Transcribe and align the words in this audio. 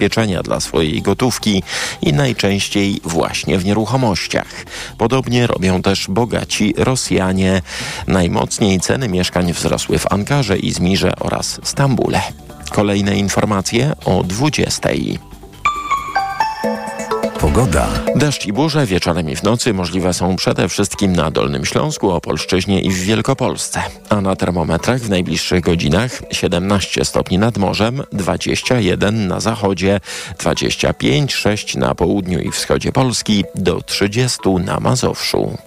pieczenia 0.00 0.42
dla 0.42 0.60
swojej 0.60 1.02
gotówki 1.02 1.62
i 2.02 2.12
najczęściej 2.12 3.00
właśnie 3.04 3.58
w 3.58 3.64
nieruchomościach. 3.64 4.64
Podobnie 4.98 5.46
robią 5.46 5.82
też 5.82 6.06
bogaci 6.08 6.74
Rosjanie. 6.76 7.62
Najmocniej 8.06 8.80
ceny 8.80 9.08
mieszkań 9.08 9.52
wzrosły 9.52 9.98
w 9.98 10.12
Ankarze, 10.12 10.58
Izmirze 10.58 11.12
oraz 11.20 11.60
Stambule. 11.62 12.22
Kolejne 12.70 13.16
informacje 13.16 13.92
o 14.04 14.22
20. 14.24 14.88
Pogoda. 17.40 17.88
Deszcz 18.16 18.46
i 18.46 18.52
burze 18.52 18.86
wieczorem 18.86 19.30
i 19.30 19.36
w 19.36 19.42
nocy 19.42 19.74
możliwe 19.74 20.14
są 20.14 20.36
przede 20.36 20.68
wszystkim 20.68 21.16
na 21.16 21.30
Dolnym 21.30 21.64
Śląsku, 21.64 22.10
Opolszczyźnie 22.10 22.80
i 22.80 22.90
w 22.90 23.00
Wielkopolsce. 23.00 23.82
A 24.08 24.20
na 24.20 24.36
termometrach 24.36 25.00
w 25.00 25.10
najbliższych 25.10 25.60
godzinach 25.60 26.22
17 26.32 27.04
stopni 27.04 27.38
nad 27.38 27.58
morzem, 27.58 28.02
21 28.12 29.26
na 29.26 29.40
zachodzie, 29.40 30.00
25-6 30.38 31.78
na 31.78 31.94
południu 31.94 32.40
i 32.40 32.50
wschodzie 32.50 32.92
Polski, 32.92 33.44
do 33.54 33.80
30 33.80 34.38
na 34.64 34.80
Mazowszu. 34.80 35.58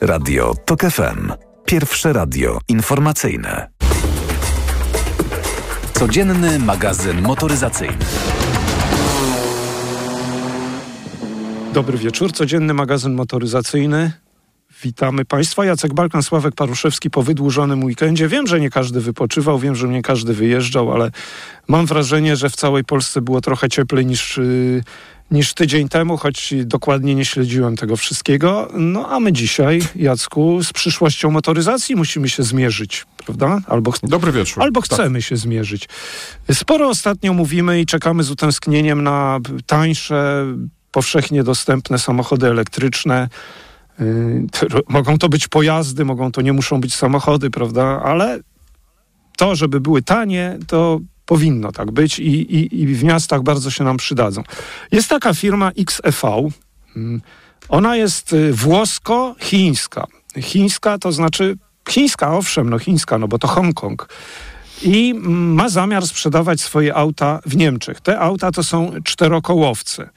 Radio 0.00 0.54
TOK 0.64 0.80
FM. 0.80 1.32
Pierwsze 1.64 2.12
radio 2.12 2.58
informacyjne. 2.68 3.70
Codzienny 5.92 6.58
magazyn 6.58 7.22
motoryzacyjny. 7.22 8.39
Dobry 11.74 11.98
wieczór, 11.98 12.32
codzienny 12.32 12.74
magazyn 12.74 13.14
motoryzacyjny. 13.14 14.12
Witamy 14.82 15.24
Państwa. 15.24 15.64
Jacek 15.64 15.94
Balkan, 15.94 16.22
Sławek 16.22 16.54
Paruszewski 16.54 17.10
po 17.10 17.22
wydłużonym 17.22 17.84
weekendzie. 17.84 18.28
Wiem, 18.28 18.46
że 18.46 18.60
nie 18.60 18.70
każdy 18.70 19.00
wypoczywał, 19.00 19.58
wiem, 19.58 19.74
że 19.74 19.88
nie 19.88 20.02
każdy 20.02 20.34
wyjeżdżał, 20.34 20.92
ale 20.92 21.10
mam 21.68 21.86
wrażenie, 21.86 22.36
że 22.36 22.50
w 22.50 22.56
całej 22.56 22.84
Polsce 22.84 23.20
było 23.20 23.40
trochę 23.40 23.68
cieplej 23.68 24.06
niż, 24.06 24.36
yy, 24.36 24.82
niż 25.30 25.54
tydzień 25.54 25.88
temu, 25.88 26.16
choć 26.16 26.54
dokładnie 26.64 27.14
nie 27.14 27.24
śledziłem 27.24 27.76
tego 27.76 27.96
wszystkiego. 27.96 28.68
No 28.74 29.08
a 29.08 29.20
my 29.20 29.32
dzisiaj, 29.32 29.80
Jacku, 29.96 30.62
z 30.62 30.72
przyszłością 30.72 31.30
motoryzacji 31.30 31.96
musimy 31.96 32.28
się 32.28 32.42
zmierzyć, 32.42 33.06
prawda? 33.26 33.60
Albo 33.66 33.92
Dobry 34.02 34.32
wieczór. 34.32 34.62
Albo 34.62 34.82
tak. 34.82 34.90
chcemy 34.90 35.18
tak. 35.18 35.28
się 35.28 35.36
zmierzyć. 35.36 35.88
Sporo 36.52 36.88
ostatnio 36.88 37.32
mówimy 37.32 37.80
i 37.80 37.86
czekamy 37.86 38.22
z 38.22 38.30
utęsknieniem 38.30 39.02
na 39.02 39.38
tańsze, 39.66 40.46
powszechnie 40.92 41.42
dostępne 41.42 41.98
samochody 41.98 42.46
elektryczne. 42.46 43.28
Y, 44.00 44.46
mogą 44.88 45.18
to 45.18 45.28
być 45.28 45.48
pojazdy, 45.48 46.04
mogą 46.04 46.32
to 46.32 46.40
nie 46.40 46.52
muszą 46.52 46.80
być 46.80 46.94
samochody, 46.94 47.50
prawda? 47.50 48.02
Ale 48.04 48.40
to, 49.36 49.54
żeby 49.54 49.80
były 49.80 50.02
tanie, 50.02 50.58
to 50.66 51.00
powinno 51.26 51.72
tak 51.72 51.90
być 51.90 52.18
i, 52.18 52.56
i, 52.56 52.80
i 52.82 52.86
w 52.86 53.04
miastach 53.04 53.42
bardzo 53.42 53.70
się 53.70 53.84
nam 53.84 53.96
przydadzą. 53.96 54.42
Jest 54.92 55.08
taka 55.08 55.34
firma 55.34 55.70
XEV. 55.78 56.22
Mm, 56.96 57.20
ona 57.68 57.96
jest 57.96 58.32
y, 58.32 58.52
włosko-chińska. 58.52 60.06
Chińska 60.40 60.98
to 60.98 61.12
znaczy 61.12 61.56
chińska, 61.88 62.36
owszem, 62.36 62.70
no 62.70 62.78
chińska, 62.78 63.18
no 63.18 63.28
bo 63.28 63.38
to 63.38 63.48
Hongkong 63.48 64.08
i 64.82 65.14
ma 65.24 65.68
zamiar 65.68 66.06
sprzedawać 66.06 66.60
swoje 66.60 66.94
auta 66.94 67.40
w 67.46 67.56
Niemczech. 67.56 68.00
Te 68.00 68.18
auta 68.18 68.52
to 68.52 68.64
są 68.64 68.92
czterokołowce. 69.04 70.10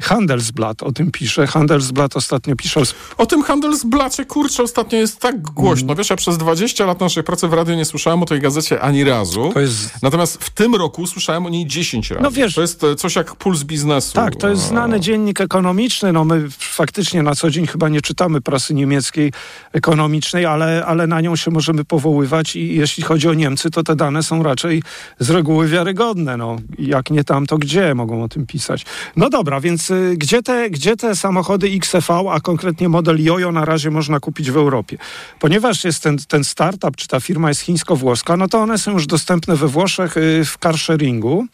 Handelsblatt 0.00 0.82
o 0.82 0.92
tym 0.92 1.10
pisze. 1.10 1.46
Handelsblatt 1.46 2.16
ostatnio 2.16 2.56
pisze... 2.56 2.80
O 3.18 3.26
tym 3.26 3.42
Handelsblacie, 3.42 4.24
kurczę, 4.24 4.62
ostatnio 4.62 4.98
jest 4.98 5.20
tak 5.20 5.40
głośno. 5.42 5.84
Mm. 5.84 5.96
Wiesz, 5.96 6.10
ja 6.10 6.16
przez 6.16 6.38
20 6.38 6.86
lat 6.86 7.00
naszej 7.00 7.24
pracy 7.24 7.48
w 7.48 7.52
radiu 7.52 7.74
nie 7.74 7.84
słyszałem 7.84 8.22
o 8.22 8.26
tej 8.26 8.40
gazecie 8.40 8.80
ani 8.80 9.04
razu. 9.04 9.52
Jest... 9.56 10.02
Natomiast 10.02 10.44
w 10.44 10.50
tym 10.50 10.74
roku 10.74 11.06
słyszałem 11.06 11.46
o 11.46 11.48
niej 11.48 11.66
10 11.66 12.10
razy. 12.10 12.22
No 12.22 12.30
wiesz, 12.30 12.54
to 12.54 12.60
jest 12.60 12.84
e, 12.84 12.94
coś 12.94 13.16
jak 13.16 13.36
puls 13.36 13.62
biznesu. 13.62 14.14
Tak, 14.14 14.36
to 14.36 14.48
jest 14.48 14.62
znany 14.62 15.00
dziennik 15.00 15.40
ekonomiczny. 15.40 16.12
No 16.12 16.24
my 16.24 16.46
faktycznie 16.58 17.22
na 17.22 17.34
co 17.34 17.50
dzień 17.50 17.66
chyba 17.66 17.88
nie 17.88 18.00
czytamy 18.00 18.40
prasy 18.40 18.74
niemieckiej 18.74 19.32
ekonomicznej, 19.72 20.46
ale, 20.46 20.86
ale 20.86 21.06
na 21.06 21.20
nią 21.20 21.36
się 21.36 21.50
możemy 21.50 21.84
powoływać 21.84 22.56
i 22.56 22.74
jeśli 22.74 23.02
chodzi 23.02 23.28
o 23.28 23.34
Niemcy, 23.34 23.70
to 23.70 23.82
te 23.82 23.96
dane 23.96 24.22
są 24.22 24.42
raczej 24.42 24.82
z 25.18 25.30
reguły 25.30 25.68
wiarygodne. 25.68 26.36
No, 26.36 26.56
jak 26.78 27.10
nie 27.10 27.24
tam, 27.24 27.46
to 27.46 27.58
gdzie 27.58 27.94
mogą 27.94 28.22
o 28.22 28.28
tym 28.28 28.46
pisać? 28.46 28.84
No 29.16 29.30
dobra, 29.30 29.60
więc 29.60 29.89
Y, 29.90 30.16
gdzie 30.16 30.42
te, 30.42 30.70
gdzie 30.70 30.96
te 30.96 31.16
samochody 31.16 31.70
XV, 31.76 32.12
a 32.32 32.40
konkretnie 32.40 32.88
model 32.88 33.22
Jojo 33.22 33.52
na 33.52 33.64
razie 33.64 33.90
można 33.90 34.20
kupić 34.20 34.50
w 34.50 34.56
Europie? 34.56 34.98
Ponieważ 35.38 35.84
jest 35.84 36.02
ten, 36.02 36.18
ten 36.28 36.44
startup, 36.44 36.96
czy 36.96 37.08
ta 37.08 37.20
firma 37.20 37.48
jest 37.48 37.60
chińsko-włoska, 37.60 38.36
no 38.36 38.48
to 38.48 38.58
one 38.58 38.78
są 38.78 38.92
już 38.92 39.06
dostępne 39.06 39.56
we 39.56 39.68
Włoszech 39.68 40.16
y, 40.16 40.44
w 40.44 40.58
carsharingu. 40.58 41.46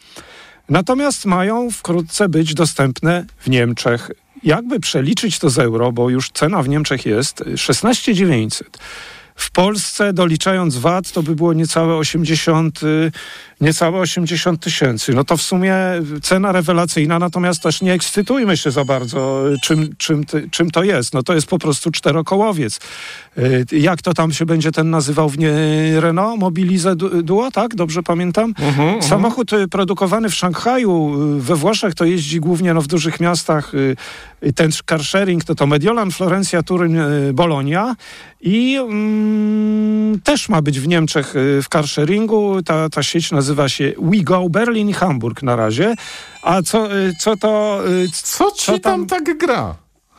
Natomiast 0.69 1.25
mają 1.25 1.71
wkrótce 1.71 2.29
być 2.29 2.53
dostępne 2.53 3.25
w 3.39 3.49
Niemczech. 3.49 4.11
Jakby 4.43 4.79
przeliczyć 4.79 5.39
to 5.39 5.49
z 5.49 5.59
euro, 5.59 5.91
bo 5.91 6.09
już 6.09 6.29
cena 6.29 6.63
w 6.63 6.69
Niemczech 6.69 7.05
jest 7.05 7.43
16 7.55 8.13
900. 8.13 8.77
W 9.37 9.51
Polsce 9.51 10.13
doliczając 10.13 10.77
VAT 10.77 11.11
to 11.11 11.23
by 11.23 11.35
było 11.35 11.53
niecałe 11.53 11.95
80, 11.95 12.83
y, 12.83 13.11
niecałe 13.61 13.99
80 13.99 14.63
tysięcy. 14.63 15.13
No 15.13 15.23
to 15.23 15.37
w 15.37 15.41
sumie 15.41 15.75
cena 16.21 16.51
rewelacyjna, 16.51 17.19
natomiast 17.19 17.63
też 17.63 17.81
nie 17.81 17.93
ekscytujmy 17.93 18.57
się 18.57 18.71
za 18.71 18.85
bardzo, 18.85 19.51
y, 19.53 19.57
czym, 19.61 19.95
czym, 19.97 20.25
czym 20.51 20.71
to 20.71 20.83
jest. 20.83 21.13
No 21.13 21.23
to 21.23 21.33
jest 21.33 21.47
po 21.47 21.59
prostu 21.59 21.91
czterokołowiec. 21.91 22.79
Y, 23.37 23.65
jak 23.71 24.01
to 24.01 24.13
tam 24.13 24.33
się 24.33 24.45
będzie 24.45 24.71
ten 24.71 24.89
nazywał 24.89 25.29
w 25.29 25.37
nie 25.37 25.51
Renault? 25.99 26.39
Mobilize 26.39 26.95
Duo, 26.95 27.51
tak? 27.51 27.75
Dobrze 27.75 28.03
pamiętam? 28.03 28.51
Uh 28.51 28.67
mhm, 28.67 28.75
-huh, 28.75 28.93
mhm. 28.93 29.09
Samochód 29.09 29.51
Produkowany 29.71 30.29
w 30.29 30.35
Szanghaju, 30.35 31.15
we 31.39 31.55
Włoszech 31.55 31.95
to 31.95 32.05
jeździ 32.05 32.39
głównie 32.39 32.73
no, 32.73 32.81
w 32.81 32.87
dużych 32.87 33.19
miastach. 33.19 33.71
Ten 34.55 34.71
carsharing 34.85 35.43
to 35.43 35.55
to 35.55 35.67
Mediolan, 35.67 36.11
Florencja, 36.11 36.63
Turyn, 36.63 36.97
Bolonia 37.33 37.95
i 38.41 38.75
mm, 38.75 40.21
też 40.21 40.49
ma 40.49 40.61
być 40.61 40.79
w 40.79 40.87
Niemczech 40.87 41.35
y, 41.35 41.61
w 41.61 41.69
carsharingu. 41.69 42.63
Ta, 42.63 42.89
ta 42.89 43.03
sieć 43.03 43.31
nazywa 43.31 43.46
się 43.69 43.93
WeGo 44.01 44.49
Berlin 44.49 44.89
i 44.89 44.93
Hamburg 44.93 45.43
na 45.43 45.55
razie. 45.55 45.95
A 46.41 46.61
co, 46.61 46.97
y, 46.97 47.13
co 47.19 47.37
to... 47.37 47.81
Y, 47.87 48.07
co 48.11 48.51
ci 48.51 48.65
co 48.65 48.79
tam, 48.79 49.05
tam 49.05 49.05
tak 49.05 49.37
gra? 49.37 49.75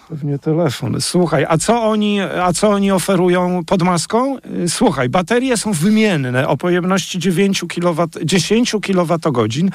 Pewnie 0.08 0.38
telefon. 0.38 1.00
Słuchaj, 1.00 1.46
a 1.48 1.58
co 1.58 1.82
oni, 1.82 2.20
a 2.20 2.52
co 2.52 2.68
oni 2.68 2.92
oferują 2.92 3.64
pod 3.66 3.82
maską? 3.82 4.36
Słuchaj, 4.68 5.08
baterie 5.08 5.56
są 5.56 5.72
wymienne 5.72 6.48
o 6.48 6.56
pojemności 6.56 7.18
9 7.18 7.64
kW, 7.68 8.08
10 8.24 8.72
kWh, 8.82 9.70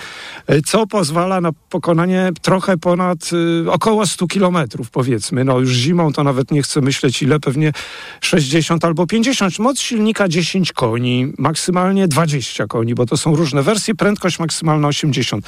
co 0.65 0.87
pozwala 0.87 1.41
na 1.41 1.51
pokonanie 1.69 2.29
trochę 2.41 2.77
ponad 2.77 3.29
y, 3.65 3.71
około 3.71 4.05
100 4.05 4.27
km 4.27 4.57
powiedzmy. 4.91 5.43
No 5.43 5.59
już 5.59 5.71
zimą 5.71 6.13
to 6.13 6.23
nawet 6.23 6.51
nie 6.51 6.61
chcę 6.61 6.81
myśleć 6.81 7.21
ile, 7.21 7.39
pewnie 7.39 7.71
60 8.21 8.85
albo 8.85 9.07
50. 9.07 9.59
Moc 9.59 9.79
silnika 9.79 10.27
10 10.27 10.73
koni, 10.73 11.33
maksymalnie 11.37 12.07
20 12.07 12.67
koni, 12.67 12.95
bo 12.95 13.05
to 13.05 13.17
są 13.17 13.35
różne 13.35 13.63
wersje, 13.63 13.95
prędkość 13.95 14.39
maksymalna 14.39 14.87
80. 14.87 15.45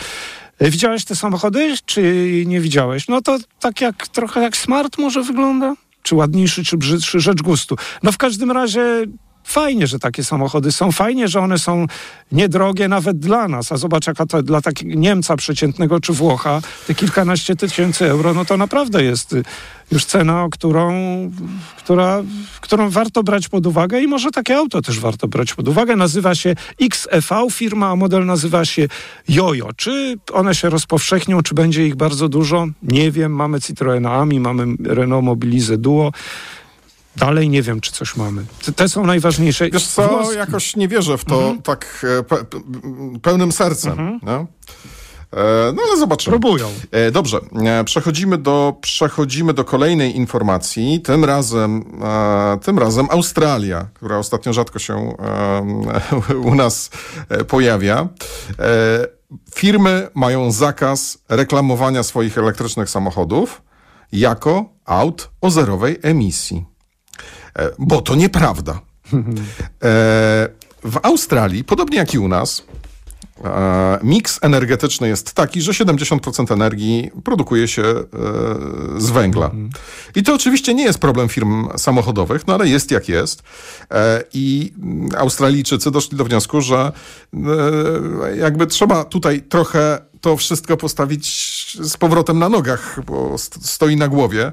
E, 0.59 0.69
widziałeś 0.69 1.05
te 1.05 1.15
samochody, 1.15 1.73
czy 1.85 2.43
nie 2.45 2.61
widziałeś? 2.61 3.07
No 3.07 3.21
to 3.21 3.37
tak 3.59 3.81
jak 3.81 4.07
trochę 4.07 4.41
jak 4.41 4.57
Smart 4.57 4.97
może 4.97 5.23
wygląda? 5.23 5.73
Czy 6.03 6.15
ładniejszy, 6.15 6.63
czy 6.63 6.77
brzydszy, 6.77 7.19
rzecz 7.19 7.41
gustu. 7.41 7.75
No 8.03 8.11
w 8.11 8.17
każdym 8.17 8.51
razie 8.51 9.05
fajnie, 9.45 9.87
że 9.87 9.99
takie 9.99 10.23
samochody 10.23 10.71
są, 10.71 10.91
fajnie, 10.91 11.27
że 11.27 11.39
one 11.39 11.59
są 11.59 11.85
niedrogie 12.31 12.87
nawet 12.87 13.19
dla 13.19 13.47
nas, 13.47 13.71
a 13.71 13.77
zobacz 13.77 14.07
jaka 14.07 14.25
to 14.25 14.43
dla 14.43 14.61
takiego 14.61 14.99
Niemca 14.99 15.35
przeciętnego 15.35 15.99
czy 15.99 16.13
Włocha, 16.13 16.61
te 16.87 16.95
kilkanaście 16.95 17.55
tysięcy 17.55 18.05
euro, 18.05 18.33
no 18.33 18.45
to 18.45 18.57
naprawdę 18.57 19.03
jest 19.03 19.33
y, 19.33 19.43
już 19.91 20.05
cena, 20.05 20.47
którą, 20.51 20.93
która, 21.77 22.23
którą 22.61 22.89
warto 22.89 23.23
brać 23.23 23.49
pod 23.49 23.67
uwagę 23.67 24.01
i 24.01 24.07
może 24.07 24.31
takie 24.31 24.57
auto 24.57 24.81
też 24.81 24.99
warto 24.99 25.27
brać 25.27 25.53
pod 25.53 25.67
uwagę. 25.67 25.95
Nazywa 25.95 26.35
się 26.35 26.55
XEV 26.81 27.51
firma, 27.51 27.89
a 27.89 27.95
model 27.95 28.25
nazywa 28.25 28.65
się 28.65 28.87
Jojo. 29.27 29.69
Czy 29.75 30.17
one 30.33 30.55
się 30.55 30.69
rozpowszechnią, 30.69 31.41
czy 31.41 31.55
będzie 31.55 31.87
ich 31.87 31.95
bardzo 31.95 32.29
dużo? 32.29 32.67
Nie 32.83 33.11
wiem. 33.11 33.31
Mamy 33.35 33.61
Citroena 33.61 34.13
Ami, 34.13 34.39
mamy 34.39 34.65
Renault 34.83 35.25
Mobilize 35.25 35.77
Duo. 35.77 36.11
Dalej 37.17 37.49
nie 37.49 37.61
wiem, 37.61 37.81
czy 37.81 37.91
coś 37.91 38.15
mamy. 38.15 38.45
Te 38.75 38.89
są 38.89 39.05
najważniejsze. 39.05 39.69
Wiesz 39.69 39.87
co, 39.87 40.33
jakoś 40.33 40.75
nie 40.75 40.87
wierzę 40.87 41.17
w 41.17 41.25
to 41.25 41.39
mhm. 41.39 41.61
tak 41.61 42.05
e, 42.19 42.23
pe 42.23 42.37
pełnym 43.21 43.51
sercem. 43.51 43.91
Mhm. 43.91 44.19
No? 44.23 44.47
No 45.73 45.83
ale 45.87 45.97
zobaczymy. 45.99 46.39
Próbują. 46.39 46.67
E, 46.91 47.11
dobrze, 47.11 47.39
przechodzimy 47.85 48.37
do, 48.37 48.75
przechodzimy 48.81 49.53
do 49.53 49.63
kolejnej 49.63 50.17
informacji. 50.17 51.01
Tym 51.01 51.25
razem, 51.25 52.01
tym 52.63 52.79
razem 52.79 53.07
Australia, 53.09 53.87
która 53.93 54.17
ostatnio 54.17 54.53
rzadko 54.53 54.79
się 54.79 55.15
u 56.51 56.55
nas 56.55 56.89
pojawia. 57.47 58.07
Firmy 59.55 60.07
mają 60.15 60.51
zakaz 60.51 61.17
reklamowania 61.29 62.03
swoich 62.03 62.37
elektrycznych 62.37 62.89
samochodów 62.89 63.61
jako 64.11 64.65
aut 64.85 65.29
o 65.41 65.51
zerowej 65.51 65.99
emisji. 66.01 66.74
E, 67.59 67.71
bo 67.79 68.01
to 68.01 68.15
nieprawda. 68.15 68.79
E, 69.13 69.19
w 70.83 70.99
Australii, 71.03 71.63
podobnie 71.63 71.97
jak 71.97 72.13
i 72.13 72.19
u 72.19 72.27
nas, 72.27 72.63
E, 73.45 73.99
miks 74.03 74.39
energetyczny 74.41 75.07
jest 75.07 75.33
taki, 75.33 75.61
że 75.61 75.71
70% 75.71 76.53
energii 76.53 77.11
produkuje 77.23 77.67
się 77.67 77.83
z 78.97 79.09
węgla. 79.09 79.51
I 80.15 80.23
to 80.23 80.33
oczywiście 80.33 80.73
nie 80.73 80.83
jest 80.83 80.99
problem 80.99 81.29
firm 81.29 81.67
samochodowych, 81.77 82.47
no 82.47 82.53
ale 82.53 82.67
jest 82.67 82.91
jak 82.91 83.09
jest. 83.09 83.43
I 84.33 84.73
Australijczycy 85.17 85.91
doszli 85.91 86.17
do 86.17 86.25
wniosku, 86.25 86.61
że 86.61 86.91
jakby 88.37 88.67
trzeba 88.67 89.03
tutaj 89.03 89.41
trochę 89.41 90.01
to 90.21 90.37
wszystko 90.37 90.77
postawić 90.77 91.25
z 91.81 91.97
powrotem 91.97 92.39
na 92.39 92.49
nogach, 92.49 92.99
bo 93.05 93.35
stoi 93.61 93.95
na 93.95 94.07
głowie. 94.07 94.51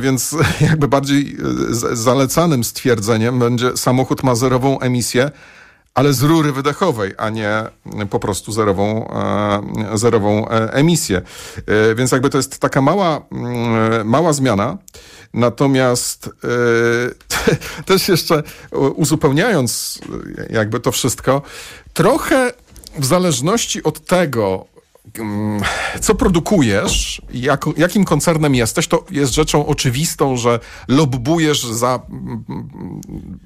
Więc 0.00 0.36
jakby 0.70 0.88
bardziej 0.88 1.36
zalecanym 1.92 2.64
stwierdzeniem 2.64 3.38
będzie 3.38 3.76
samochód 3.76 4.22
ma 4.22 4.34
zerową 4.34 4.80
emisję 4.80 5.30
ale 5.94 6.12
z 6.12 6.22
rury 6.22 6.52
wydechowej, 6.52 7.12
a 7.18 7.30
nie 7.30 7.64
po 8.10 8.20
prostu 8.20 8.52
zerową, 8.52 9.08
e, 9.92 9.98
zerową 9.98 10.48
e, 10.48 10.72
emisję. 10.72 11.22
E, 11.66 11.94
więc 11.94 12.12
jakby 12.12 12.30
to 12.30 12.38
jest 12.38 12.58
taka 12.58 12.80
mała, 12.80 13.26
mm, 13.32 14.08
mała 14.08 14.32
zmiana. 14.32 14.78
Natomiast 15.34 16.30
też 17.86 18.08
jeszcze 18.08 18.42
uzupełniając 18.96 19.98
jakby 20.50 20.80
to 20.80 20.92
wszystko, 20.92 21.42
trochę 21.94 22.52
w 22.98 23.04
zależności 23.04 23.82
od 23.82 24.00
tego, 24.00 24.66
Mm, 24.69 24.69
co 26.00 26.14
produkujesz, 26.14 27.22
jak, 27.34 27.64
jakim 27.76 28.04
koncernem 28.04 28.54
jesteś, 28.54 28.88
to 28.88 29.04
jest 29.10 29.34
rzeczą 29.34 29.66
oczywistą, 29.66 30.36
że 30.36 30.60
lobbujesz 30.88 31.64
za 31.64 32.00
mm, 32.10 32.44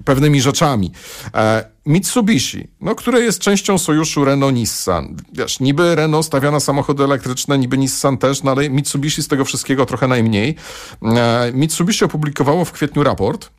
pewnymi 0.05 0.40
rzeczami. 0.40 0.93
E, 1.34 1.75
Mitsubishi, 1.87 2.69
no, 2.81 2.94
które 2.94 3.20
jest 3.20 3.38
częścią 3.38 3.78
sojuszu 3.78 4.25
Renault-Nissan. 4.25 5.14
Wiesz, 5.32 5.61
niby 5.61 5.94
Renault 5.94 6.26
stawia 6.26 6.50
na 6.50 6.61
samochody 6.61 7.05
elektryczne, 7.05 7.58
niby 7.58 7.78
Nissan 7.78 8.19
też, 8.19 8.43
no 8.43 8.50
ale 8.50 8.70
Mitsubishi 8.70 9.22
z 9.22 9.28
tego 9.28 9.44
wszystkiego 9.44 9.87
trochę 9.87 10.08
najmniej. 10.08 10.55
E, 11.02 11.52
Mitsubishi 11.55 12.05
opublikowało 12.05 12.64
w 12.64 12.72
kwietniu 12.72 13.02
raport, 13.02 13.50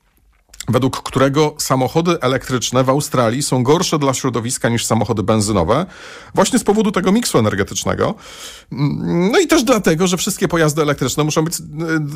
według 0.68 1.04
którego 1.04 1.56
samochody 1.58 2.22
elektryczne 2.22 2.84
w 2.84 2.90
Australii 2.90 3.44
są 3.44 3.64
gorsze 3.64 4.00
dla 4.00 4.14
środowiska 4.14 4.70
niż 4.70 4.86
samochody 4.86 5.24
benzynowe, 5.24 5.86
właśnie 6.36 6.60
z 6.60 6.64
powodu 6.64 6.92
tego 6.92 7.12
miksu 7.12 7.38
energetycznego. 7.38 8.16
Mm, 8.72 9.32
no 9.32 9.40
i 9.40 9.48
też 9.48 9.64
dlatego, 9.64 10.08
że 10.08 10.18
wszystkie 10.18 10.48
pojazdy 10.48 10.82
elektryczne 10.82 11.24
muszą 11.24 11.42
być 11.42 11.60
y, 11.60 11.64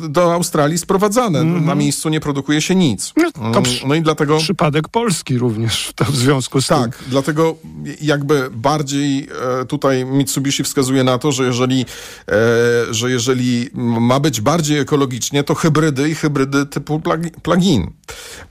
do 0.08 0.34
Australii 0.34 0.78
sprowadzane. 0.78 1.38
Mm 1.38 1.60
-hmm. 1.60 1.66
Na 1.66 1.74
miejscu 1.74 2.08
nie 2.08 2.20
produkuje 2.20 2.60
się 2.60 2.74
nic. 2.74 3.12
No, 3.16 3.30
to 3.32 3.58
mm, 3.58 3.64
no 3.86 3.94
i 3.94 4.02
dlatego... 4.02 4.38
Przypadek 4.38 4.88
Polski 4.88 5.38
również 5.38 5.92
w 6.08 6.16
związku 6.16 6.60
z 6.60 6.66
tak, 6.66 6.82
tym. 6.82 6.90
Tak, 6.90 7.08
dlatego 7.08 7.56
jakby 8.00 8.50
bardziej 8.50 9.28
e, 9.60 9.64
tutaj 9.64 10.04
Mitsubishi 10.04 10.64
wskazuje 10.64 11.04
na 11.04 11.18
to, 11.18 11.32
że 11.32 11.44
jeżeli, 11.44 11.86
e, 12.28 12.94
że 12.94 13.10
jeżeli 13.10 13.70
ma 13.74 14.20
być 14.20 14.40
bardziej 14.40 14.78
ekologicznie, 14.78 15.44
to 15.44 15.54
hybrydy 15.54 16.08
i 16.08 16.14
hybrydy 16.14 16.66
typu 16.66 17.00
plug-in. 17.42 17.90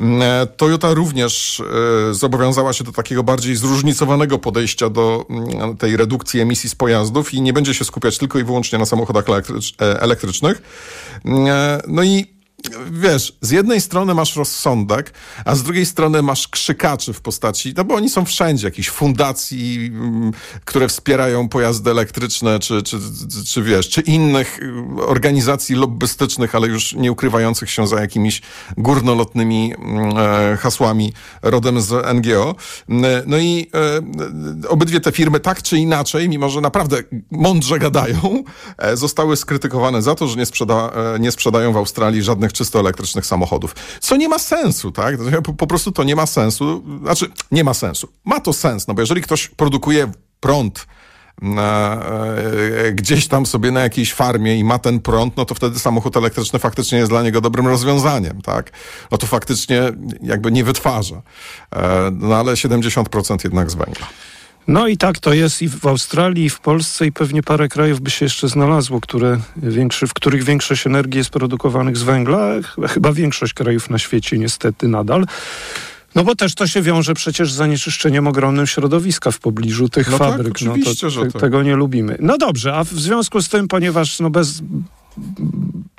E, 0.02 0.48
Toyota 0.58 0.94
również 0.94 1.64
e, 2.10 2.14
zobowiązała 2.14 2.74
się 2.74 2.84
do 2.84 2.92
takiego 2.92 3.24
bardziej 3.24 3.56
zróżnicowanego 3.56 4.40
podejścia 4.40 4.90
do 4.90 5.26
mm, 5.30 5.78
tej 5.78 5.98
redukcji 5.98 6.40
emisji 6.40 6.70
z 6.70 6.76
pojazdów 6.76 7.34
i 7.34 7.42
nie 7.42 7.54
będzie 7.54 7.74
się 7.74 7.86
skupiać 7.86 8.18
tylko 8.18 8.40
i 8.40 8.44
wyłącznie 8.44 8.80
na 8.80 8.86
samochodach 8.86 9.26
e, 9.30 10.02
elektrycznych. 10.02 10.62
No 11.88 12.04
i 12.04 12.26
wiesz, 12.92 13.34
z 13.42 13.52
jednej 13.52 13.82
strony 13.82 14.14
masz 14.14 14.36
rozsądek, 14.36 15.14
a 15.46 15.56
z 15.56 15.64
drugiej 15.64 15.86
strony 15.86 16.22
masz 16.22 16.48
krzykaczy 16.48 17.14
w 17.14 17.22
postaci, 17.22 17.74
no 17.78 17.84
bo 17.84 17.96
oni 17.96 18.10
są 18.10 18.26
wszędzie, 18.26 18.68
jakichś 18.68 18.90
fundacji, 18.90 19.92
mm, 19.94 20.32
które 20.66 20.88
wspierają 20.88 21.50
pojazdy 21.50 21.92
elektryczne, 21.92 22.60
czy, 22.60 22.84
czy, 22.84 23.00
czy, 23.32 23.46
czy 23.46 23.64
wiesz, 23.64 23.90
czy 23.90 24.02
innych 24.02 24.60
y, 24.60 25.06
organizacji 25.06 25.76
lobbystycznych, 25.76 26.56
ale 26.56 26.68
już 26.68 26.94
nie 26.94 27.12
ukrywających 27.12 27.70
się 27.72 27.88
za 27.88 28.02
jakimiś 28.02 28.42
górnolotnymi 28.78 29.74
mm, 29.78 30.18
e, 30.18 30.58
hasłami 30.58 31.14
rodem 31.42 31.82
z 31.82 32.16
NGO. 32.16 32.56
No 33.26 33.38
i 33.38 33.70
e, 34.64 34.68
obydwie 34.70 35.00
te 35.00 35.12
firmy 35.12 35.40
tak 35.40 35.64
czy 35.64 35.78
inaczej, 35.78 36.30
mimo 36.30 36.50
że 36.50 36.62
naprawdę 36.62 36.98
mądrze 37.32 37.80
gadają, 37.80 38.44
e, 38.78 38.98
zostały 38.98 39.38
skrytykowane 39.38 40.02
za 40.02 40.16
to, 40.16 40.28
że 40.28 40.36
nie, 40.36 40.46
sprzeda, 40.46 40.92
nie 41.20 41.32
sprzedają 41.32 41.74
w 41.74 41.78
Australii 41.78 42.24
żadnych 42.24 42.49
czysto 42.54 42.80
elektrycznych 42.80 43.26
samochodów. 43.26 43.76
Co 44.00 44.16
nie 44.16 44.30
ma 44.30 44.40
sensu, 44.40 44.92
tak? 44.92 45.16
Po, 45.44 45.54
po 45.54 45.68
prostu 45.68 45.92
to 45.92 46.04
nie 46.04 46.16
ma 46.16 46.26
sensu. 46.26 46.84
Znaczy, 47.02 47.26
nie 47.52 47.64
ma 47.64 47.74
sensu. 47.74 48.08
Ma 48.26 48.40
to 48.40 48.54
sens, 48.54 48.88
no 48.88 48.94
bo 48.94 49.02
jeżeli 49.02 49.22
ktoś 49.22 49.48
produkuje 49.48 50.12
prąd 50.40 50.86
na, 51.42 52.02
e, 52.86 52.92
gdzieś 52.92 53.28
tam 53.28 53.46
sobie 53.46 53.72
na 53.72 53.82
jakiejś 53.82 54.14
farmie 54.14 54.60
i 54.60 54.64
ma 54.64 54.80
ten 54.80 55.00
prąd, 55.00 55.38
no 55.38 55.46
to 55.46 55.56
wtedy 55.56 55.80
samochód 55.80 56.18
elektryczny 56.18 56.60
faktycznie 56.60 56.98
jest 56.98 57.12
dla 57.12 57.24
niego 57.24 57.42
dobrym 57.42 57.68
rozwiązaniem, 57.68 58.42
tak? 58.42 58.72
No 59.12 59.18
to 59.18 59.28
faktycznie 59.28 59.82
jakby 60.22 60.52
nie 60.52 60.64
wytwarza. 60.64 61.22
E, 61.76 62.12
no 62.12 62.36
ale 62.36 62.54
70% 62.54 63.38
jednak 63.44 63.72
z 63.72 63.76
węgla. 63.76 64.08
No 64.68 64.88
i 64.88 64.98
tak 64.98 65.20
to 65.20 65.34
jest 65.34 65.62
i 65.62 65.70
w 65.70 65.88
Australii, 65.88 66.46
i 66.46 66.50
w 66.50 66.60
Polsce, 66.60 67.06
i 67.06 67.12
pewnie 67.12 67.44
parę 67.44 67.68
krajów 67.68 68.02
by 68.02 68.12
się 68.12 68.26
jeszcze 68.26 68.48
znalazło, 68.48 69.02
które 69.02 69.40
większy, 69.58 70.08
w 70.08 70.14
których 70.14 70.44
większość 70.44 70.88
energii 70.88 71.18
jest 71.18 71.30
produkowanych 71.30 71.98
z 71.98 72.04
węgla. 72.04 72.50
Chyba 72.88 73.14
większość 73.14 73.54
krajów 73.54 73.90
na 73.90 73.98
świecie 73.98 74.38
niestety 74.38 74.88
nadal. 74.88 75.26
No 76.16 76.24
bo 76.24 76.36
też 76.36 76.56
to 76.56 76.68
się 76.68 76.82
wiąże 76.82 77.14
przecież 77.14 77.54
z 77.54 77.56
zanieczyszczeniem 77.56 78.28
ogromnym 78.28 78.68
środowiska 78.68 79.32
w 79.32 79.40
pobliżu 79.40 79.90
tych 79.90 80.12
no 80.12 80.20
tak, 80.20 80.30
fabryk. 80.30 80.60
Tak, 80.60 80.68
no 80.68 80.76
to, 81.02 81.10
że 81.10 81.26
to... 81.26 81.40
Tego 81.40 81.64
nie 81.64 81.76
lubimy. 81.76 82.18
No 82.20 82.38
dobrze, 82.38 82.76
a 82.76 82.84
w 82.84 82.90
związku 82.90 83.42
z 83.42 83.50
tym, 83.50 83.68
ponieważ 83.68 84.20
no 84.20 84.30
bez 84.30 84.62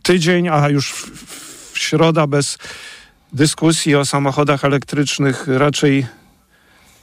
tydzień, 0.03 0.49
a 0.49 0.69
już 0.69 0.93
w, 0.93 1.73
w 1.73 1.79
środa 1.79 2.27
bez 2.27 2.59
dyskusji 3.33 3.95
o 3.95 4.05
samochodach 4.05 4.65
elektrycznych 4.65 5.45
raczej 5.49 6.07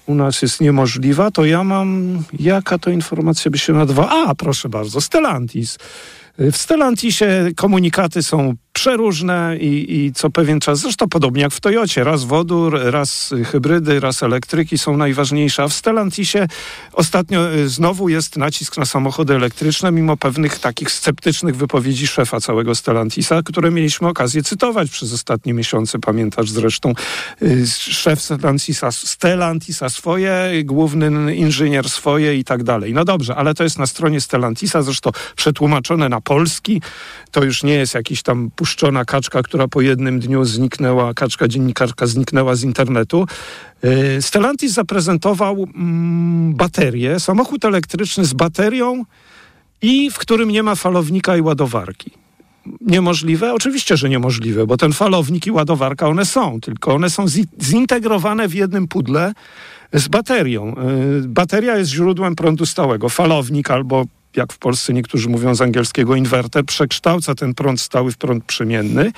u 0.07 0.15
nas 0.15 0.41
jest 0.41 0.61
niemożliwa, 0.61 1.31
to 1.31 1.45
ja 1.45 1.63
mam, 1.63 2.19
jaka 2.39 2.77
to 2.77 2.89
informacja 2.89 3.51
by 3.51 3.57
się 3.57 3.73
nadawała? 3.73 4.27
A, 4.27 4.35
proszę 4.35 4.69
bardzo, 4.69 5.01
Stellantis. 5.01 5.77
W 6.37 6.57
Stellantisie 6.57 7.27
komunikaty 7.55 8.23
są 8.23 8.53
przeróżne 8.77 9.57
i, 9.59 9.95
i 9.95 10.13
co 10.13 10.29
pewien 10.29 10.59
czas, 10.59 10.79
zresztą 10.79 11.09
podobnie 11.09 11.41
jak 11.41 11.51
w 11.51 11.59
Toyocie, 11.59 12.03
raz 12.03 12.23
wodór, 12.23 12.79
raz 12.83 13.33
hybrydy, 13.51 13.99
raz 13.99 14.23
elektryki 14.23 14.77
są 14.77 14.97
najważniejsze, 14.97 15.63
a 15.63 15.67
w 15.67 15.73
Stellantisie 15.73 16.47
ostatnio 16.93 17.53
y, 17.53 17.69
znowu 17.69 18.09
jest 18.09 18.37
nacisk 18.37 18.77
na 18.77 18.85
samochody 18.85 19.35
elektryczne, 19.35 19.91
mimo 19.91 20.17
pewnych 20.17 20.59
takich 20.59 20.91
sceptycznych 20.91 21.55
wypowiedzi 21.55 22.07
szefa 22.07 22.39
całego 22.39 22.75
Stellantisa, 22.75 23.41
które 23.43 23.71
mieliśmy 23.71 24.07
okazję 24.07 24.43
cytować 24.43 24.89
przez 24.89 25.13
ostatnie 25.13 25.53
miesiące, 25.53 25.99
pamiętasz 25.99 26.49
zresztą, 26.49 26.93
y, 27.41 27.67
szef 27.67 28.21
Stellantisa, 28.21 28.91
Stellantisa 28.91 29.89
swoje, 29.89 30.51
główny 30.63 31.35
inżynier 31.35 31.89
swoje 31.89 32.35
i 32.35 32.43
tak 32.43 32.63
dalej. 32.63 32.93
No 32.93 33.05
dobrze, 33.05 33.35
ale 33.35 33.53
to 33.53 33.63
jest 33.63 33.79
na 33.79 33.87
stronie 33.87 34.21
Stellantisa, 34.21 34.81
zresztą 34.81 35.11
przetłumaczone 35.35 36.09
na 36.09 36.21
polski, 36.21 36.81
to 37.31 37.43
już 37.43 37.63
nie 37.63 37.73
jest 37.73 37.93
jakiś 37.93 38.23
tam 38.23 38.49
puszczona 38.67 39.05
kaczka, 39.05 39.43
która 39.43 39.67
po 39.67 39.81
jednym 39.81 40.19
dniu 40.19 40.45
zniknęła, 40.45 41.13
kaczka 41.13 41.47
dziennikarka 41.47 42.07
zniknęła 42.07 42.55
z 42.55 42.63
internetu. 42.63 43.25
Y, 43.85 44.21
Stellantis 44.21 44.73
zaprezentował 44.73 45.67
mm, 45.75 46.53
baterię, 46.55 47.19
samochód 47.19 47.65
elektryczny 47.65 48.25
z 48.25 48.33
baterią 48.33 49.03
i 49.81 50.11
w 50.11 50.17
którym 50.17 50.51
nie 50.51 50.63
ma 50.63 50.75
falownika 50.75 51.37
i 51.37 51.41
ładowarki. 51.41 52.11
Niemożliwe? 52.81 53.53
Oczywiście, 53.53 53.97
że 53.97 54.09
niemożliwe, 54.09 54.65
bo 54.65 54.77
ten 54.77 54.93
falownik 54.93 55.47
i 55.47 55.51
ładowarka 55.51 56.07
one 56.07 56.25
są, 56.25 56.61
tylko 56.61 56.93
one 56.93 57.09
są 57.09 57.25
zintegrowane 57.61 58.47
w 58.47 58.53
jednym 58.53 58.87
pudle 58.87 59.33
z 59.93 60.07
baterią. 60.07 60.75
Y, 61.23 61.27
bateria 61.27 61.77
jest 61.77 61.91
źródłem 61.91 62.35
prądu 62.35 62.65
stałego. 62.65 63.09
Falownik 63.09 63.71
albo 63.71 64.05
jak 64.35 64.53
w 64.53 64.57
Polsce 64.57 64.93
niektórzy 64.93 65.29
mówią 65.29 65.55
z 65.55 65.61
angielskiego 65.61 66.15
inwerter, 66.15 66.65
przekształca 66.65 67.35
ten 67.35 67.53
prąd 67.53 67.81
stały 67.81 68.11
w 68.11 68.17
prąd 68.17 68.43
przemienny. 68.43 69.11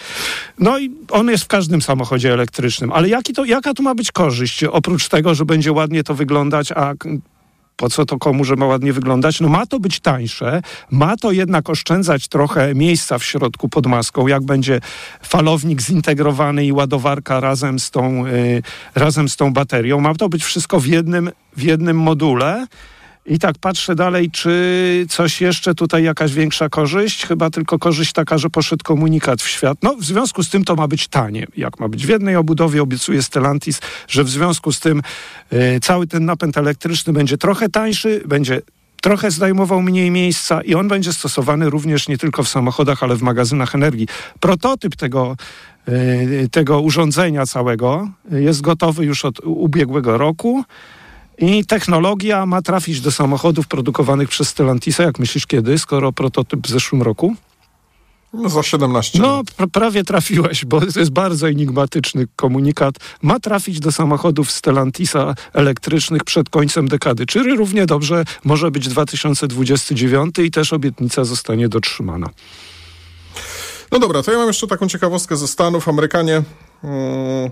No 0.59 0.79
i 0.79 0.91
on 1.11 1.29
jest 1.29 1.43
w 1.43 1.47
każdym 1.47 1.81
samochodzie 1.81 2.33
elektrycznym. 2.33 2.91
Ale 2.91 3.09
jaki 3.09 3.33
to, 3.33 3.45
jaka 3.45 3.73
tu 3.73 3.83
ma 3.83 3.95
być 3.95 4.11
korzyść? 4.11 4.63
Oprócz 4.63 5.09
tego, 5.09 5.35
że 5.35 5.45
będzie 5.45 5.71
ładnie 5.71 6.03
to 6.03 6.15
wyglądać, 6.15 6.71
a 6.71 6.93
po 7.79 7.89
co 7.89 8.05
to 8.05 8.17
komu, 8.17 8.43
że 8.43 8.55
ma 8.55 8.65
ładnie 8.65 8.93
wyglądać? 8.93 9.41
No 9.41 9.49
ma 9.49 9.65
to 9.65 9.79
być 9.79 9.99
tańsze, 9.99 10.61
ma 10.91 11.17
to 11.17 11.31
jednak 11.31 11.69
oszczędzać 11.69 12.27
trochę 12.27 12.75
miejsca 12.75 13.17
w 13.17 13.23
środku 13.23 13.69
pod 13.69 13.85
maską, 13.85 14.27
jak 14.27 14.43
będzie 14.43 14.79
falownik 15.23 15.81
zintegrowany 15.81 16.65
i 16.65 16.71
ładowarka 16.71 17.39
razem 17.39 17.79
z 17.79 17.91
tą, 17.91 18.25
yy, 18.25 18.61
razem 18.95 19.29
z 19.29 19.35
tą 19.35 19.53
baterią. 19.53 19.99
Ma 19.99 20.15
to 20.15 20.29
być 20.29 20.43
wszystko 20.43 20.79
w 20.79 20.85
jednym, 20.85 21.31
w 21.57 21.61
jednym 21.61 21.97
module. 21.97 22.67
I 23.29 23.39
tak 23.39 23.57
patrzę 23.57 23.95
dalej, 23.95 24.31
czy 24.31 25.05
coś 25.09 25.41
jeszcze 25.41 25.75
tutaj 25.75 26.03
jakaś 26.03 26.33
większa 26.33 26.69
korzyść? 26.69 27.25
Chyba 27.25 27.49
tylko 27.49 27.79
korzyść 27.79 28.13
taka, 28.13 28.37
że 28.37 28.49
poszedł 28.49 28.83
komunikat 28.83 29.41
w 29.41 29.47
świat. 29.49 29.77
No, 29.83 29.95
w 29.95 30.03
związku 30.03 30.43
z 30.43 30.49
tym 30.49 30.63
to 30.63 30.75
ma 30.75 30.87
być 30.87 31.07
tanie. 31.07 31.47
Jak 31.57 31.79
ma 31.79 31.87
być 31.87 32.05
w 32.05 32.09
jednej 32.09 32.35
obudowie, 32.35 32.81
obiecuje 32.81 33.23
Stellantis, 33.23 33.79
że 34.07 34.23
w 34.23 34.29
związku 34.29 34.71
z 34.71 34.79
tym 34.79 35.01
y, 35.53 35.79
cały 35.81 36.07
ten 36.07 36.25
napęd 36.25 36.57
elektryczny 36.57 37.13
będzie 37.13 37.37
trochę 37.37 37.69
tańszy, 37.69 38.23
będzie 38.25 38.61
trochę 39.01 39.31
zajmował 39.31 39.81
mniej 39.81 40.11
miejsca 40.11 40.61
i 40.61 40.75
on 40.75 40.87
będzie 40.87 41.13
stosowany 41.13 41.69
również 41.69 42.07
nie 42.07 42.17
tylko 42.17 42.43
w 42.43 42.49
samochodach, 42.49 43.03
ale 43.03 43.15
w 43.15 43.21
magazynach 43.21 43.75
energii. 43.75 44.07
Prototyp 44.39 44.95
tego, 44.95 45.35
y, 45.89 46.49
tego 46.51 46.81
urządzenia 46.81 47.45
całego 47.45 48.09
jest 48.31 48.61
gotowy 48.61 49.05
już 49.05 49.25
od 49.25 49.39
ubiegłego 49.39 50.17
roku. 50.17 50.63
I 51.41 51.65
technologia 51.65 52.45
ma 52.45 52.61
trafić 52.61 53.01
do 53.01 53.11
samochodów 53.11 53.67
produkowanych 53.67 54.29
przez 54.29 54.49
Stellantisa. 54.49 55.03
Jak 55.03 55.19
myślisz 55.19 55.47
kiedy, 55.47 55.79
skoro 55.79 56.11
prototyp 56.11 56.67
w 56.67 56.69
zeszłym 56.69 57.01
roku? 57.01 57.35
No 58.33 58.49
za 58.49 58.63
17 58.63 59.19
No, 59.19 59.41
pr 59.57 59.67
prawie 59.71 60.03
trafiłeś, 60.03 60.65
bo 60.65 60.81
to 60.81 60.99
jest 60.99 61.11
bardzo 61.11 61.49
enigmatyczny 61.49 62.27
komunikat. 62.35 62.95
Ma 63.21 63.39
trafić 63.39 63.79
do 63.79 63.91
samochodów 63.91 64.51
Stellantisa 64.51 65.35
elektrycznych 65.53 66.23
przed 66.23 66.49
końcem 66.49 66.87
dekady. 66.87 67.25
Czyli 67.25 67.55
równie 67.55 67.85
dobrze 67.85 68.23
może 68.43 68.71
być 68.71 68.87
2029 68.87 70.39
i 70.39 70.51
też 70.51 70.73
obietnica 70.73 71.23
zostanie 71.23 71.69
dotrzymana. 71.69 72.29
No 73.91 73.99
dobra, 73.99 74.23
to 74.23 74.31
ja 74.31 74.37
mam 74.37 74.47
jeszcze 74.47 74.67
taką 74.67 74.87
ciekawostkę 74.87 75.37
ze 75.37 75.47
Stanów. 75.47 75.87
Amerykanie... 75.89 76.43
Hmm 76.81 77.51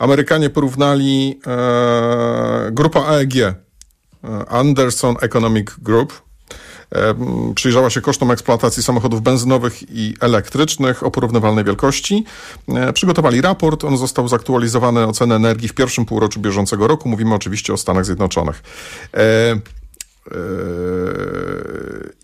Amerykanie 0.00 0.50
porównali 0.50 1.40
e, 1.46 2.70
grupa 2.72 3.00
AEG, 3.06 3.36
e, 3.36 3.54
Anderson 4.48 5.16
Economic 5.20 5.70
Group, 5.78 6.22
e, 6.92 7.14
przyjrzała 7.54 7.90
się 7.90 8.00
kosztom 8.00 8.30
eksploatacji 8.30 8.82
samochodów 8.82 9.22
benzynowych 9.22 9.82
i 9.90 10.14
elektrycznych 10.20 11.02
o 11.02 11.10
porównywalnej 11.10 11.64
wielkości. 11.64 12.24
E, 12.68 12.92
przygotowali 12.92 13.40
raport, 13.40 13.84
on 13.84 13.98
został 13.98 14.28
zaktualizowany 14.28 15.06
o 15.06 15.12
cenę 15.12 15.34
energii 15.34 15.68
w 15.68 15.74
pierwszym 15.74 16.04
półroczu 16.04 16.40
bieżącego 16.40 16.86
roku. 16.86 17.08
Mówimy 17.08 17.34
oczywiście 17.34 17.72
o 17.72 17.76
Stanach 17.76 18.04
Zjednoczonych. 18.04 18.62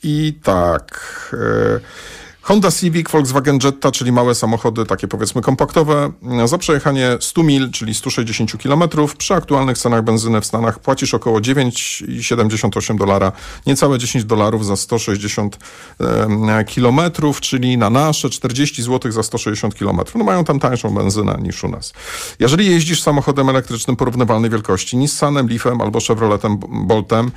I 0.02 0.38
tak. 0.42 1.00
Honda 2.46 2.70
Civic, 2.70 3.10
Volkswagen 3.10 3.58
Jetta, 3.64 3.90
czyli 3.90 4.12
małe 4.12 4.34
samochody, 4.34 4.84
takie 4.84 5.08
powiedzmy 5.08 5.42
kompaktowe, 5.42 6.12
za 6.44 6.58
przejechanie 6.58 7.16
100 7.20 7.42
mil, 7.42 7.70
czyli 7.70 7.94
160 7.94 8.62
km, 8.62 8.82
przy 9.18 9.34
aktualnych 9.34 9.78
cenach 9.78 10.04
benzyny 10.04 10.40
w 10.40 10.46
Stanach 10.46 10.78
płacisz 10.78 11.14
około 11.14 11.38
9,78 11.38 12.98
dolara, 12.98 13.32
niecałe 13.66 13.98
10 13.98 14.24
dolarów 14.24 14.66
za 14.66 14.76
160 14.76 15.58
km, 16.74 17.00
czyli 17.40 17.78
na 17.78 17.90
nasze 17.90 18.30
40 18.30 18.82
zł 18.82 19.12
za 19.12 19.22
160 19.22 19.74
km. 19.74 20.00
No 20.14 20.24
mają 20.24 20.44
tam 20.44 20.60
tańszą 20.60 20.94
benzynę 20.94 21.38
niż 21.42 21.64
u 21.64 21.68
nas. 21.68 21.92
Jeżeli 22.38 22.70
jeździsz 22.70 23.02
samochodem 23.02 23.48
elektrycznym 23.48 23.96
porównywalnej 23.96 24.50
wielkości, 24.50 24.96
Nissanem, 24.96 25.48
Leafem 25.48 25.80
albo 25.80 26.00
Chevroletem 26.00 26.58
Boltem, 26.86 27.30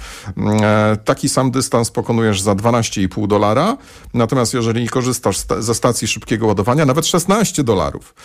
e, 0.61 0.97
taki 1.05 1.29
sam 1.29 1.51
dystans 1.51 1.91
pokonujesz 1.91 2.41
za 2.41 2.55
12,5 2.55 3.27
dolara, 3.27 3.77
natomiast 4.13 4.53
jeżeli 4.53 4.87
korzystasz 4.99 5.37
ze 5.59 5.75
stacji 5.75 6.07
szybkiego 6.07 6.47
ładowania, 6.47 6.85
nawet 6.85 7.07
16 7.07 7.63
dolarów. 7.63 8.15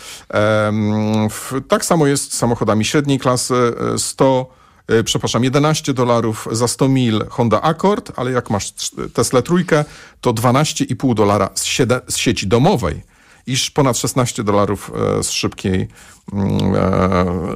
Tak 1.69 1.85
samo 1.85 2.07
jest 2.07 2.35
z 2.35 2.39
samochodami 2.39 2.85
średniej 2.85 3.19
klasy, 3.19 3.55
100 3.99 4.47
e, 4.89 4.99
e, 4.99 5.05
przepraszam, 5.05 5.45
11 5.45 5.95
dolarów 5.95 6.49
za 6.51 6.69
100 6.69 6.89
mil 6.89 7.25
Honda 7.31 7.63
Accord, 7.63 8.13
ale 8.17 8.33
jak 8.33 8.51
masz 8.51 8.73
Tesla 9.13 9.43
trójkę, 9.43 9.85
to 10.21 10.33
12,5 10.33 11.15
dolara 11.15 11.51
z, 11.55 11.65
z 12.09 12.17
sieci 12.17 12.47
domowej 12.47 13.14
iż 13.47 13.71
ponad 13.71 13.99
16 13.99 14.45
dolarów 14.45 14.93
e, 15.19 15.23
z 15.23 15.31
szybkiej, 15.31 15.89
mm, 16.33 16.75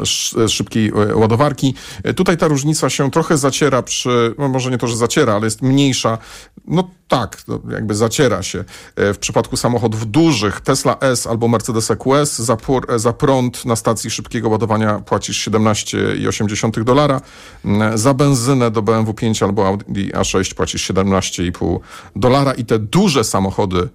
z 0.06 0.50
szybkiej 0.50 0.92
ładowarki. 1.14 1.74
Tutaj 2.16 2.36
ta 2.36 2.48
różnica 2.48 2.90
się 2.90 3.10
trochę 3.10 3.38
zaciera 3.38 3.82
przy, 3.82 4.34
no 4.38 4.48
może 4.48 4.70
nie 4.70 4.78
to, 4.78 4.86
że 4.86 4.96
zaciera, 4.96 5.34
ale 5.34 5.44
jest 5.44 5.62
mniejsza. 5.62 6.18
No 6.66 6.90
tak, 7.08 7.42
jakby 7.70 7.94
zaciera 7.94 8.42
się. 8.42 8.64
E, 8.96 9.14
w 9.14 9.18
przypadku 9.18 9.56
samochodów 9.56 10.10
dużych, 10.10 10.60
Tesla 10.60 10.96
S 11.00 11.26
albo 11.26 11.48
Mercedes 11.48 11.90
EQS, 11.90 12.38
za, 12.38 12.56
e, 12.88 12.98
za 12.98 13.12
prąd 13.12 13.64
na 13.64 13.76
stacji 13.76 14.10
szybkiego 14.10 14.48
ładowania 14.48 14.98
płacisz 14.98 15.48
17,8 15.48 16.84
dolara. 16.84 17.20
Mm, 17.64 17.98
za 17.98 18.14
benzynę 18.14 18.70
do 18.70 18.82
BMW 18.82 19.14
5 19.14 19.42
albo 19.42 19.66
Audi 19.66 20.10
A6 20.12 20.54
płacisz 20.54 20.90
17,5 20.90 21.80
dolara 22.16 22.52
i 22.52 22.64
te 22.64 22.78
duże 22.78 23.24
samochody 23.24 23.88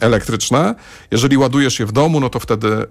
elektryczne. 0.00 0.74
Jeżeli 1.10 1.36
ładujesz 1.36 1.80
je 1.80 1.86
w 1.86 1.92
domu, 1.92 2.20
no 2.20 2.28
to 2.28 2.40
wtedy 2.40 2.86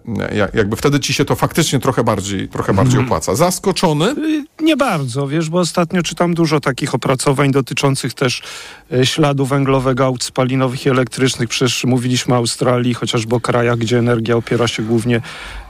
jakby 0.53 0.75
wtedy 0.75 0.99
ci 0.99 1.13
się 1.13 1.25
to 1.25 1.35
faktycznie 1.35 1.79
trochę 1.79 2.03
bardziej, 2.03 2.47
trochę 2.47 2.73
bardziej 2.73 2.99
mhm. 2.99 3.05
opłaca. 3.05 3.35
Zaskoczony? 3.35 4.05
Y, 4.05 4.45
nie 4.63 4.77
bardzo, 4.77 5.27
wiesz, 5.27 5.49
bo 5.49 5.59
ostatnio 5.59 6.03
czytam 6.03 6.33
dużo 6.33 6.59
takich 6.59 6.95
opracowań 6.95 7.51
dotyczących 7.51 8.13
też 8.13 8.41
y, 8.93 9.05
śladu 9.05 9.45
węglowego 9.45 10.05
aut 10.05 10.23
spalinowych 10.23 10.85
i 10.85 10.89
elektrycznych. 10.89 11.49
Przecież 11.49 11.83
mówiliśmy 11.83 12.33
o 12.33 12.37
Australii, 12.37 12.93
chociażby 12.93 13.35
o 13.35 13.39
krajach, 13.39 13.77
gdzie 13.77 13.99
energia 13.99 14.35
opiera 14.35 14.67
się 14.67 14.83
głównie 14.83 15.21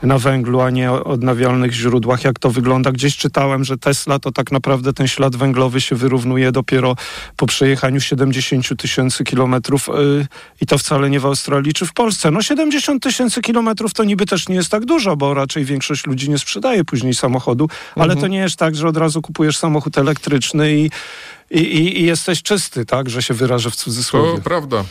na 0.02 0.18
węglu, 0.18 0.60
a 0.60 0.70
nie 0.70 0.92
odnawialnych 0.92 1.72
źródłach. 1.72 2.24
Jak 2.24 2.38
to 2.38 2.50
wygląda? 2.50 2.92
Gdzieś 2.92 3.16
czytałem, 3.16 3.64
że 3.64 3.78
Tesla 3.78 4.18
to 4.18 4.32
tak 4.32 4.52
naprawdę 4.52 4.92
ten 4.92 5.08
ślad 5.08 5.36
węglowy 5.36 5.80
się 5.80 5.96
wyrównuje 5.96 6.52
dopiero 6.52 6.96
po 7.36 7.46
przejechaniu 7.46 8.00
70 8.00 8.76
tysięcy 8.76 9.24
kilometrów 9.24 9.88
y, 9.88 10.26
i 10.60 10.66
to 10.66 10.78
wcale 10.78 11.10
nie 11.10 11.20
w 11.20 11.26
Australii 11.26 11.72
czy 11.72 11.86
w 11.86 11.92
Polsce. 11.92 12.30
No 12.30 12.42
70 12.42 13.02
tysięcy 13.02 13.42
kilometrów 13.42 13.94
to 13.94 14.04
niby 14.04 14.26
też 14.26 14.48
nie 14.48 14.54
jest 14.54 14.70
tak 14.70 14.84
dużo, 14.84 15.16
bo 15.16 15.34
raczej 15.34 15.64
większość 15.64 16.06
ludzi 16.06 16.30
nie 16.30 16.38
sprzedaje 16.38 16.84
później 16.84 17.14
samochodu, 17.14 17.68
ale 17.94 18.04
mhm. 18.04 18.20
to 18.20 18.26
nie 18.26 18.38
jest 18.38 18.56
tak, 18.56 18.76
że 18.76 18.88
od 18.88 18.96
razu 18.96 19.22
kupujesz 19.22 19.58
samochód 19.58 19.98
elektryczny 19.98 20.72
i 20.72 20.90
i, 21.50 21.58
i, 21.58 22.00
i, 22.00 22.04
jesteś 22.04 22.42
czysty, 22.42 22.86
tak, 22.86 23.10
że 23.10 23.22
się 23.22 23.34
wyrażę 23.34 23.70
w 23.70 23.76
cudzysłowie. 23.76 24.36
To 24.36 24.42
prawda. 24.42 24.84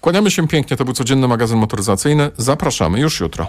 Kłaniamy 0.00 0.30
się 0.30 0.48
pięknie, 0.48 0.76
to 0.76 0.84
był 0.84 0.94
codzienny 0.94 1.28
magazyn 1.28 1.58
motoryzacyjny. 1.58 2.30
Zapraszamy 2.36 3.00
już 3.00 3.20
jutro. 3.20 3.46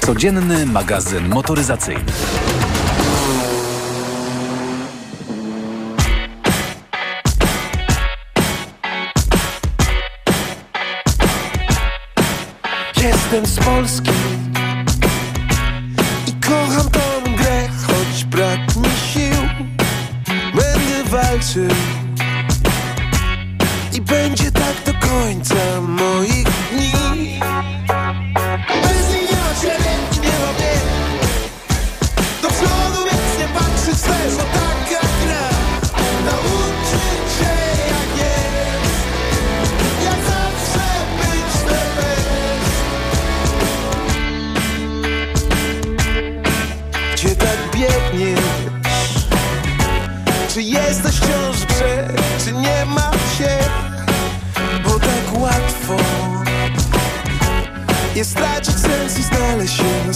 Codzienny 0.00 0.66
magazyn 0.66 1.28
motoryzacyjny. 1.28 2.12
Polski 13.76 14.15
jest 58.76 58.84
stracić 58.84 59.16
sens 59.16 59.18
i 59.18 59.22
znaleźć 59.22 59.76
się 59.76 60.14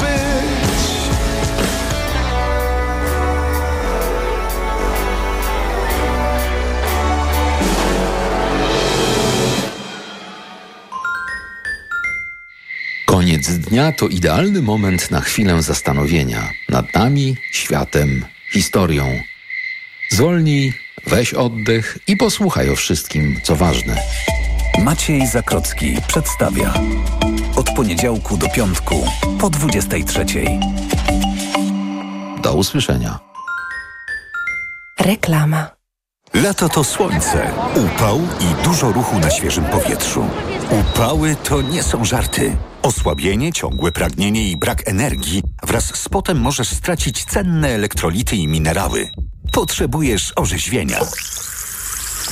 być 0.00 0.36
Koniec 13.06 13.48
dnia 13.48 13.92
to 13.92 14.08
idealny 14.08 14.62
moment 14.62 15.10
na 15.10 15.20
chwilę 15.20 15.62
zastanowienia 15.62 16.50
nad 16.68 16.94
nami, 16.94 17.36
światem, 17.52 18.24
historią. 18.52 19.20
Zwolnij, 20.10 20.72
weź 21.06 21.34
oddech 21.34 21.98
i 22.06 22.16
posłuchaj 22.16 22.70
o 22.70 22.76
wszystkim, 22.76 23.40
co 23.42 23.56
ważne. 23.56 23.96
Maciej 24.78 25.26
Zakrocki 25.26 25.96
przedstawia. 26.08 26.74
Od 27.76 27.82
poniedziałku 27.82 28.36
do 28.36 28.48
piątku 28.48 29.04
po 29.40 29.50
23. 29.50 30.24
Do 32.42 32.54
usłyszenia. 32.54 33.18
Reklama. 35.00 35.70
Lato 36.34 36.68
to 36.68 36.84
słońce, 36.84 37.50
upał 37.74 38.18
i 38.18 38.64
dużo 38.64 38.92
ruchu 38.92 39.18
na 39.18 39.30
świeżym 39.30 39.64
powietrzu. 39.64 40.24
Upały 40.70 41.36
to 41.44 41.62
nie 41.62 41.82
są 41.82 42.04
żarty. 42.04 42.56
Osłabienie, 42.82 43.52
ciągłe 43.52 43.92
pragnienie 43.92 44.50
i 44.50 44.56
brak 44.56 44.88
energii 44.88 45.42
wraz 45.62 45.84
z 45.84 46.08
potem 46.08 46.40
możesz 46.40 46.68
stracić 46.68 47.24
cenne 47.24 47.68
elektrolity 47.68 48.36
i 48.36 48.48
minerały. 48.48 49.08
Potrzebujesz 49.52 50.32
orzeźwienia. 50.36 51.00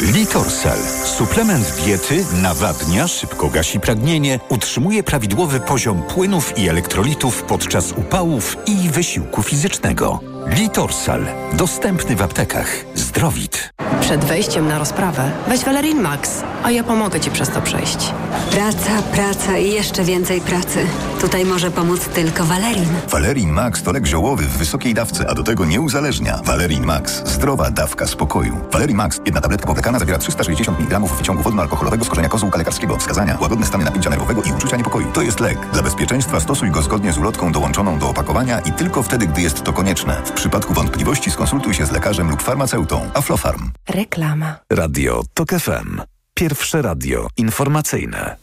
Litorsal. 0.00 0.78
Suplement 1.04 1.74
diety 1.84 2.24
nawadnia, 2.42 3.08
szybko 3.08 3.48
gasi 3.48 3.80
pragnienie, 3.80 4.40
utrzymuje 4.48 5.02
prawidłowy 5.02 5.60
poziom 5.60 6.02
płynów 6.02 6.58
i 6.58 6.68
elektrolitów 6.68 7.42
podczas 7.42 7.92
upałów 7.92 8.56
i 8.66 8.90
wysiłku 8.90 9.42
fizycznego. 9.42 10.33
Litorsal. 10.46 11.26
Dostępny 11.52 12.16
w 12.16 12.22
aptekach. 12.22 12.66
Zdrowit. 12.94 13.70
Przed 14.00 14.24
wejściem 14.24 14.68
na 14.68 14.78
rozprawę 14.78 15.30
weź 15.48 15.64
Valerin 15.64 16.00
Max, 16.00 16.30
a 16.62 16.70
ja 16.70 16.84
pomogę 16.84 17.20
ci 17.20 17.30
przez 17.30 17.48
to 17.50 17.62
przejść. 17.62 18.12
Praca, 18.50 19.02
praca 19.12 19.58
i 19.58 19.70
jeszcze 19.70 20.04
więcej 20.04 20.40
pracy. 20.40 20.86
Tutaj 21.20 21.44
może 21.44 21.70
pomóc 21.70 22.00
tylko 22.08 22.44
Valerin. 22.44 22.88
Valerin 23.10 23.50
Max 23.50 23.82
to 23.82 23.92
lek 23.92 24.06
ziołowy 24.06 24.44
w 24.44 24.56
wysokiej 24.56 24.94
dawce, 24.94 25.30
a 25.30 25.34
do 25.34 25.42
tego 25.42 25.64
nie 25.64 25.80
uzależnia. 25.80 26.40
Valerin 26.44 26.84
Max. 26.86 27.22
Zdrowa 27.26 27.70
dawka 27.70 28.06
spokoju. 28.06 28.56
Valerin 28.72 28.96
Max. 28.96 29.20
Jedna 29.24 29.40
tabletka 29.40 29.66
powlekana 29.66 29.98
zawiera 29.98 30.18
360 30.18 30.80
mg 30.80 31.00
wyciągu 31.00 31.42
wodno-alkoholowego 31.42 32.04
z 32.04 32.08
korzenia 32.08 32.28
kozłka 32.28 32.58
lekarskiego. 32.58 32.96
Wskazania. 32.96 33.38
Łagodne 33.40 33.66
stany 33.66 33.84
napięcia 33.84 34.10
nerwowego 34.10 34.42
i 34.42 34.52
uczucia 34.52 34.76
niepokoju. 34.76 35.12
To 35.12 35.22
jest 35.22 35.40
lek. 35.40 35.58
Dla 35.72 35.82
bezpieczeństwa 35.82 36.40
stosuj 36.40 36.70
go 36.70 36.82
zgodnie 36.82 37.12
z 37.12 37.18
ulotką 37.18 37.52
dołączoną 37.52 37.98
do 37.98 38.08
opakowania 38.08 38.60
i 38.60 38.72
tylko 38.72 39.02
wtedy, 39.02 39.26
gdy 39.26 39.42
jest 39.42 39.62
to 39.62 39.72
konieczne. 39.72 40.22
W 40.34 40.36
przypadku 40.36 40.74
wątpliwości 40.74 41.30
skonsultuj 41.30 41.74
się 41.74 41.86
z 41.86 41.90
lekarzem 41.90 42.30
lub 42.30 42.42
farmaceutą. 42.42 43.10
Aflofarm. 43.14 43.70
Reklama. 43.88 44.56
Radio 44.72 45.22
TOK 45.34 45.50
FM. 45.50 46.00
Pierwsze 46.34 46.82
radio 46.82 47.28
informacyjne. 47.36 48.36